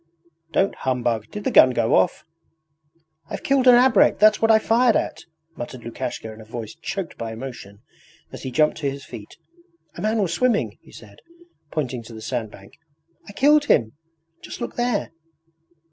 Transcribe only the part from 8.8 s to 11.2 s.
his feet. 'A man was swimming...' he said,